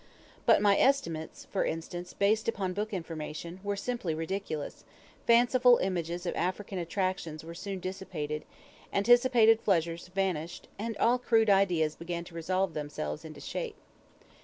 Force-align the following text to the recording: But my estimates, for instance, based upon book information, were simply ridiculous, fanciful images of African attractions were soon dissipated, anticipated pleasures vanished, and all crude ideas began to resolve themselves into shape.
But 0.47 0.63
my 0.63 0.79
estimates, 0.79 1.45
for 1.45 1.63
instance, 1.63 2.13
based 2.13 2.47
upon 2.47 2.73
book 2.73 2.91
information, 2.91 3.59
were 3.63 3.75
simply 3.75 4.15
ridiculous, 4.15 4.83
fanciful 5.27 5.77
images 5.77 6.25
of 6.25 6.33
African 6.35 6.79
attractions 6.79 7.43
were 7.43 7.53
soon 7.53 7.79
dissipated, 7.79 8.43
anticipated 8.91 9.63
pleasures 9.63 10.07
vanished, 10.07 10.67
and 10.79 10.97
all 10.97 11.19
crude 11.19 11.51
ideas 11.51 11.95
began 11.95 12.23
to 12.23 12.33
resolve 12.33 12.73
themselves 12.73 13.23
into 13.23 13.41
shape. 13.41 13.75